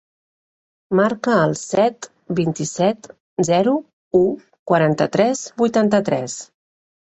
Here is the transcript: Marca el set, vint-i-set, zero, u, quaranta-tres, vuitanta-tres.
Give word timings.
Marca 0.99 1.35
el 1.41 1.53
set, 1.59 2.07
vint-i-set, 2.39 3.11
zero, 3.51 3.77
u, 4.23 4.25
quaranta-tres, 4.73 5.47
vuitanta-tres. 5.65 6.43